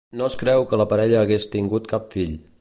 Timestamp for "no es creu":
0.19-0.65